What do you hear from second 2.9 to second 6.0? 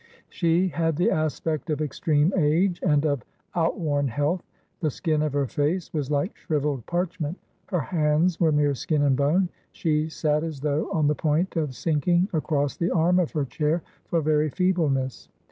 of out worn health; the skin of her face